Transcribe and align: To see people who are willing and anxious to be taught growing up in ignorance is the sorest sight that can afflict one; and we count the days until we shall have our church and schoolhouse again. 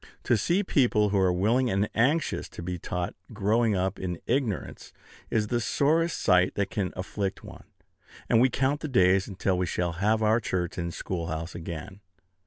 To 0.23 0.35
see 0.35 0.63
people 0.63 1.09
who 1.09 1.19
are 1.19 1.31
willing 1.31 1.69
and 1.69 1.87
anxious 1.93 2.49
to 2.49 2.63
be 2.63 2.79
taught 2.79 3.13
growing 3.33 3.75
up 3.75 3.99
in 3.99 4.19
ignorance 4.25 4.93
is 5.29 5.45
the 5.49 5.61
sorest 5.61 6.19
sight 6.19 6.55
that 6.55 6.71
can 6.71 6.91
afflict 6.95 7.43
one; 7.43 7.65
and 8.27 8.41
we 8.41 8.49
count 8.49 8.79
the 8.79 8.87
days 8.87 9.27
until 9.27 9.59
we 9.59 9.67
shall 9.67 9.91
have 9.91 10.23
our 10.23 10.39
church 10.39 10.79
and 10.79 10.91
schoolhouse 10.91 11.53
again. 11.53 11.99